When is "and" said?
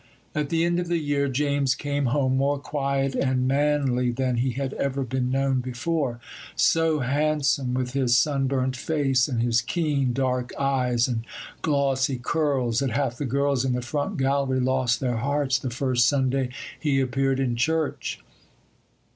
3.13-3.47, 9.27-9.43, 11.07-11.23